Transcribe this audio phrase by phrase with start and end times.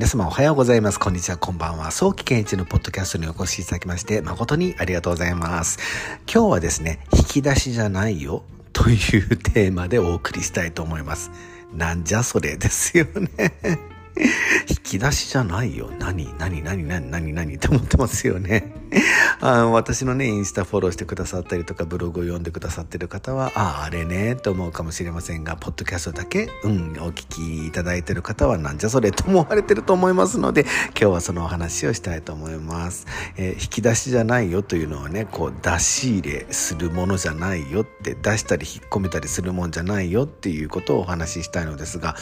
[0.00, 0.98] 皆様おはようございます。
[0.98, 1.90] こんにちは、こんばんは。
[1.90, 5.78] 早期健一のポッドキャストにお越しいただきまして誠にありがとうございます。
[6.26, 8.42] 今日はですね、引き出しじゃないよ
[8.72, 11.30] というテーマでお送りしたいと思います。
[11.74, 13.99] なんじゃそれですよね。
[14.68, 15.90] 引き出しじゃないよ。
[15.98, 18.74] 何何何何何何って思ってますよね。
[19.40, 33.06] あ私のね、インスタフォローしてくださったりとか、ブログを読んでくださってる方は、ああ、あれね、と思うかもしれませんが、ポッドキャストだけ、うん、お聞きいただいてる方は、なんじゃそれと思われてると思いますので、今日はそのお話をしたいと思います。
[33.36, 42.16] えー、引き出しじゃないよというのはね、こう、出し入れするものじゃないよって、出したり引っ込めたりするもんじゃないよっていうことをお話ししたいのですが、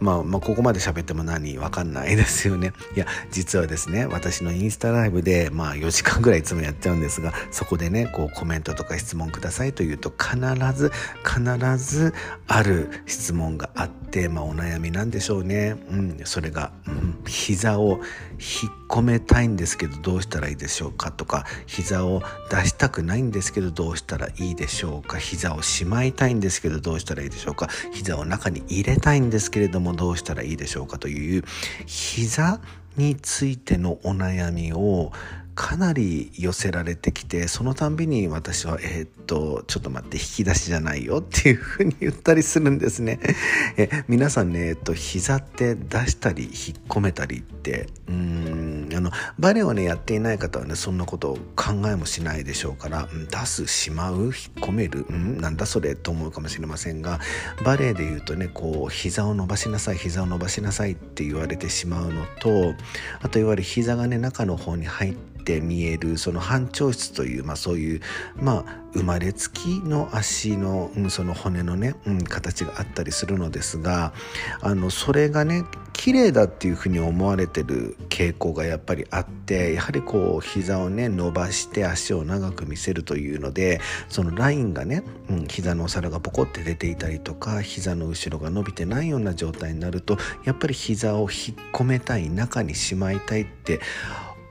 [0.00, 2.72] まあ、まあ、ここまで喋っても何わかんないですよね。
[2.96, 10.38] いや、実はですね、私のインスタライブで、まあ、4時間ぐらいいつもやっちゃうんですが、そこでね、こう、コメントとか質問くださいというと、必
[10.74, 10.90] ず、
[11.22, 12.14] 必ず
[12.48, 15.76] ある質問があって、まあ、お悩みなんでしょうね。
[15.90, 18.00] うん、それが、うん、膝を
[18.40, 25.18] 引っ込めたいんですけど、どうしたらいいでしょうかとか、膝を出したくないんですけど、どうしたらいいでしょうか。
[25.18, 27.68] 膝をしまいたいんですけど、どうしたらいいでしょうか。
[27.92, 31.44] 膝を中に入れたいんですけれども、どうしたらいいでしょうかという
[31.86, 32.60] 膝
[32.96, 35.12] についてのお悩みを
[35.56, 43.20] かなり寄せられてきてそのたんびに私はえー、っとちょっと待って引き出しじゃないよっていうふうに言ったりするんですね。
[43.76, 46.52] え皆さんねえっと膝って出したり引っ
[46.88, 54.16] 込めたりってうんあのバレエをねやっていない方はねそんなことを考えもしないでしょうから、うん、出すしまう？
[54.16, 55.04] 引っ込める？
[55.10, 57.20] うんなんだそれと思うかもしれませんが
[57.64, 62.74] バレエで言うとねこう膝を伸ばしなさい膝を伸ばしなさいって言われてしまうのと
[63.20, 65.14] あといわゆる膝がね中の方に入っ
[65.44, 68.00] てて見えるその半調質という、まあ、そういう、
[68.36, 74.12] まあ、生まれつきの足の、うん、その骨のね、うん、形があったりするのですが
[74.60, 91.28] あのそれがね綺麗だっていうふうに思われてる傾向がやっぱりあってやはりこう膝をね伸ばして足を長く見せるというのでそのラインがね、うん、膝のお皿がポコって出ていたりとか膝の後ろが伸びてないような状態になるとやっぱり膝を引っ
[91.72, 93.80] 込めたい中にしまいたいって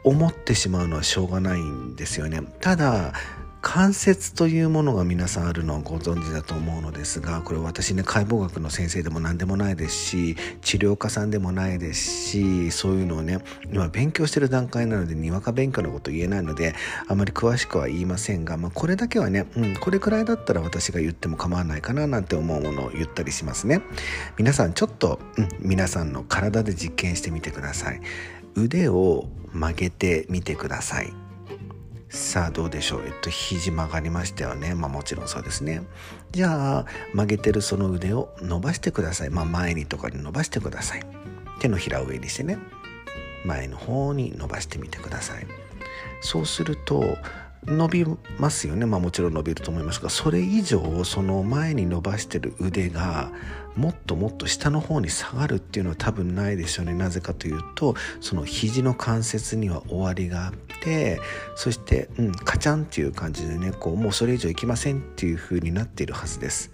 [0.03, 2.41] 思ってしまうのはしょうがないんですよね。
[2.61, 3.13] ただ
[3.61, 13.39] 関節というものが皆さんあるのはご存知だと思うのですがこれ私ね解剖学の先生でも何でもないですし治療家さんでもないですしそういうのをね
[13.69, 16.73] 今勉強してる段階なのでにわか勉強のこと言えないので
[17.07, 23.81] あまり詳しくは言いませんが、まあ、これだけはね、うん、これくらいだったら私が言っても構わないかななんて思うものを言ったりしますね
[24.37, 27.99] 皆さんちょっと、うん、皆さんの体で実験してみてください
[28.55, 31.13] 腕を曲げてみてください。
[32.09, 33.03] さあどうでしょう。
[33.05, 34.73] えっと肘曲がりましたよね。
[34.73, 35.83] まあもちろんそうですね。
[36.31, 39.29] じゃあ曲げてるその腕を伸ばしてください。
[39.29, 41.03] まあ前にとかに伸ばしてください。
[41.59, 42.57] 手のひらを上にしてね。
[43.45, 45.45] 前の方に伸ばしてみてください。
[46.21, 47.17] そうすると
[47.66, 48.06] 伸び
[48.38, 48.86] ますよね。
[48.86, 53.31] まあもちろん伸びると思いますがそれ以上その前に伸ばしてる腕が
[53.75, 56.94] もっともっと下の方に下がるっていうのは多分ないでしょうね。
[56.94, 61.20] なぜかというとその肘の関節には終わりがあって
[61.56, 66.72] そして、うん、カチャンっていう感じでねこうもうそれ以上いきませんっていう風になっているはずです。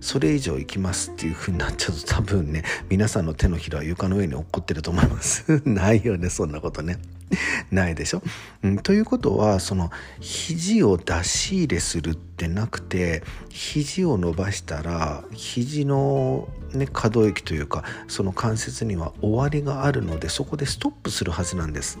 [0.00, 5.62] それ以上行きますっていう風になっちゃうと多分ね皆さんの手のひらは床の上に落っこってると思います。
[5.66, 6.98] ないよねそんなことね。
[7.70, 8.22] ないでしょ、
[8.62, 9.90] うん、ということはその
[10.20, 21.98] 肘を出し入れするってなくて肘を伸ばしたら肘の、ね、可動域というかその関節には終わりがあるのでそこでストップするはずなんです。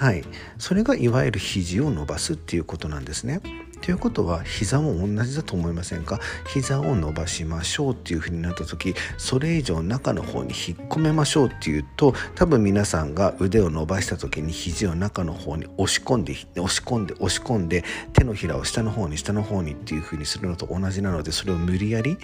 [0.00, 0.24] はい、
[0.56, 3.42] それがいわゆる肘を伸ばすっていうことなんですね。
[3.82, 6.20] ということは膝も同じだと思いませんか？
[6.46, 17.84] 膝を伸ばしましょうっていうふうになった時それ以上中の方に引っ込めましょうっていうと多分皆さんが腕を伸ばした時に肘を中の方に押し込んで押し込んで押し込んで
[18.14, 22.16] 手のひらを下の方に下の方にっていうふうにするのと同じなのでそれを無理やり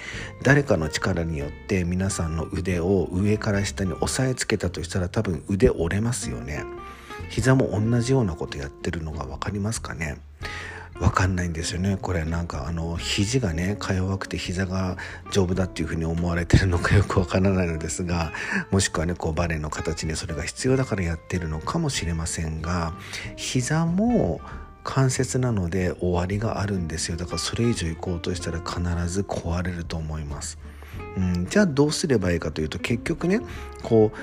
[0.42, 6.64] 誰かの力によって皆さんの腕を上から下に押さえつけたとしたら多分腕折れますよね。
[7.28, 10.18] 膝も同じようなことやってるのが分かりますかね？
[10.98, 11.98] 分かんないんですよね。
[12.00, 14.96] これなんかあの肘がねか弱くて膝が
[15.30, 18.32] 丈夫だっていうふうに思われてるのかよくわからないのですが
[18.70, 22.94] もしくはねこうバレエの形にそれが必要だからやってるのかもしれませんが
[23.36, 24.40] 膝も
[24.84, 27.18] 関節なので終わりがあるんですよ。
[27.18, 30.58] だからそれ以上行こうとしたら必ず壊れると思います。
[31.18, 33.40] うん、じゃあどうすればいいかというと結局ね
[33.82, 34.18] こう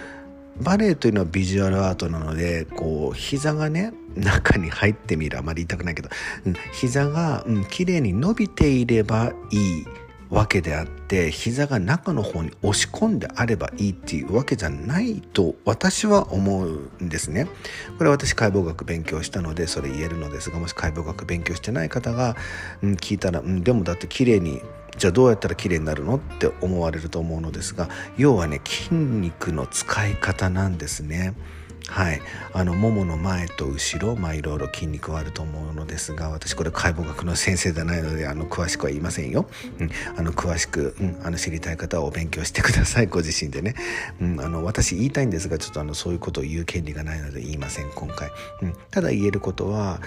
[0.61, 6.09] バレエというのはビジュアルアートなのでこう膝がね中に入ってみるあまり言いたくないけど、
[6.45, 9.85] うん、膝が、うん、綺麗に伸びていればいい
[10.29, 17.47] わけであって膝が中の方に押し込んであればいいっていうわけじゃないと私は思うんですね。
[17.99, 22.35] これ私解剖学勉強したのでそれ言えるのですがもし解剖学勉強してない方が、
[22.81, 24.61] うん、聞いたら、うん、でもだって綺麗に
[24.97, 31.33] じゃあどうやったら綺麗になるのって思われると思うのですが要はね筋肉の使い方なんですね。
[31.87, 32.21] はい、
[32.53, 39.47] あのももの前と後ろ、まあ、いろいろ筋肉はあると思うのですが私これ解剖学の先生じゃないのであの詳しくは言いませんよ、
[39.79, 43.07] うん、あの詳しく、うん、あの知りたい方はお勉強してください。
[43.07, 43.75] ご自身でね、
[44.21, 48.31] うん、あの私言いたいんですがちょっとあのそういうことを言う権利がないので言いません今回、
[48.61, 49.99] うん、ただ言えることは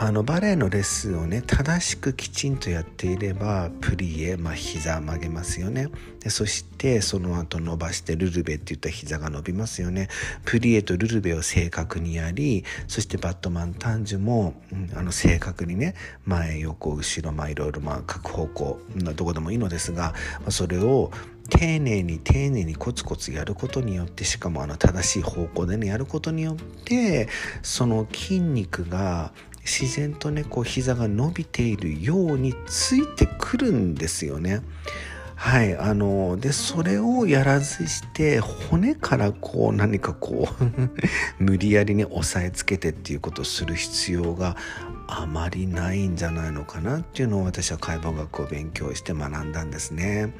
[0.00, 5.88] あのバレエのレッスンをね正しくきちんとやっていればプリエ、まあ、膝曲げますよね。
[6.20, 10.08] でそしてその後伸ばしてルルベっていった膝が伸びますよね。
[10.44, 18.78] プリエとルルベを正確にやりそしてバットマンタンジュも、うん、あの正確にね前横後ろまあいろいろまあ各方向
[19.16, 21.10] どこでもいいのですが、まあ、それを
[21.48, 27.28] 丁寧に丁寧にコツコツやることによってしかもあの正しい方向でねやることによって
[27.62, 29.32] その筋肉が
[29.68, 34.62] 自然とねこう膝が伸びているようについてくるんですよね。
[35.36, 40.64] はいあのでそれをやらずして骨からこう何かこう
[41.38, 44.56] 無理やりに押さえつけてっていうことをする必要が
[45.06, 50.34] あまりないんじゃないのかなっていうのを私は解剖学を勉強して学んだんですね。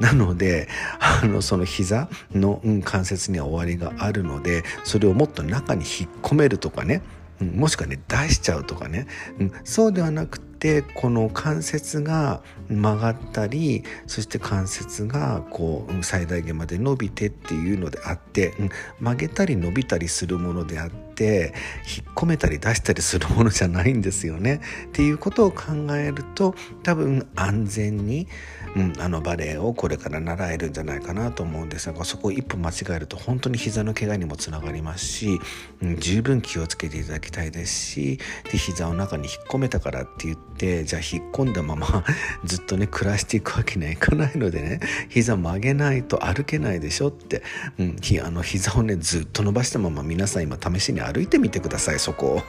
[0.00, 0.68] なので
[1.00, 7.02] あのその膝の、関節には終わりがあるのでそれをもっと中に引っ込めるとかね
[7.40, 9.06] うん、もしくはね出しちゃうとかね、
[9.38, 24.60] うん、そうではなくてこの関節が曲がったりそして関節がこう最大限まで伸びてっていうのであって、うん、曲げたり伸びたりするものであって引っ込めたり出したりするものじゃないんですよね。
[24.86, 28.28] っていうことを考えると多分安全に、
[28.74, 35.40] うん、あのバレエをこれから習えるんじゃないかなと思うんですがそこを一歩間違えると本当に膝の怪我にもつながりますし、
[35.82, 38.18] うん、十分気をつけていただきたいですし
[38.50, 42.04] で膝を中に引っ込めたからって言ってじゃあ引っ込んだまま
[42.44, 47.42] ずっとね暮らしていくわけにはいかないのでね膝曲げないと歩けないでしょって、
[47.78, 52.42] うん、あの膝をねずっと伸ばしたまま皆さん今試しに歩いてみてくださいそこ。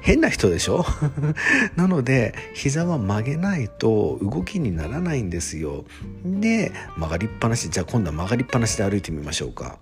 [0.00, 0.84] 変な人でしょ？
[1.74, 5.84] なので膝は曲げないと動きにならないんですよ。
[6.24, 7.70] で曲がりっぱなし。
[7.70, 9.78] じゃあ今度は曲がりっぱなしで歩いてみましょうか。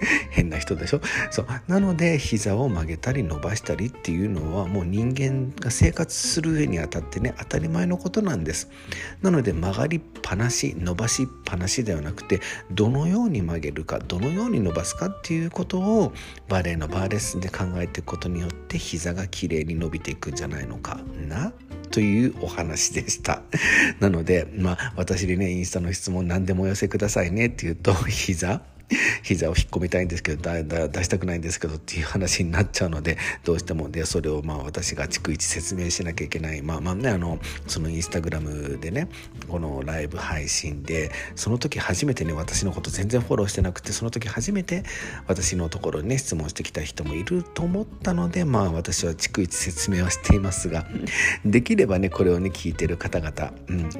[0.30, 1.00] 変な人でしょ？
[1.30, 1.46] そう。
[1.68, 8.68] なので膝を曲げたり伸ばしたりっていうのはもう人間が生活する上にあたってね当たり前のことなんです。
[9.22, 12.40] なので曲がりっぱなし伸ばしっぱなしではなくて
[12.70, 16.12] どのように曲げるかどのように伸ばすかっていうことを
[16.48, 21.52] バレエのバーレッスンで考えていくことによって膝がきれいに伸びていくんじゃないのかな
[21.90, 23.42] というお話でした。
[24.00, 28.60] なので、まあ、私にね、インスタの質問何でもお寄せくださいねって言うと、膝
[29.22, 36.62] 膝を引っ込みたいんですけど出したくないんですけどっていう話になっちゃうのでどうしてもでそれをまあ私が逐一説明しなきゃいけない。
[36.62, 39.08] まあまあねあのそのインスタグラムでね
[39.48, 44.84] このライブ配信でその時初めてね私のこと全然フォローしてなくてその時初めて
[45.26, 50.86] 私のところにね質問してきた人もいると思ったのでまあ私は逐一説明はしていますが
[51.44, 53.52] できればねこれをね聞いてる方々、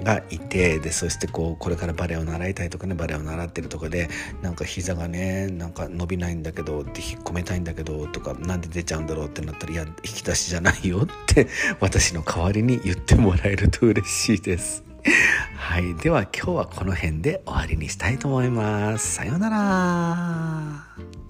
[0.05, 4.09] がいてでそしてこうこれからバレエを習いたいとかねバレエを習ってるとかで
[4.43, 11.47] なんか膝がねなんか伸びないんだけどって引っ込めたいんだけどとか何で出ちゃうんだろうってなったらいや引き出しじゃないよって
[11.81, 14.85] 私の代わりに言ってもらえると嬉しいです。
[15.57, 15.95] はい。
[15.95, 19.15] では今日はこの辺で終わりにしたいと思います。
[19.15, 21.26] さようなら。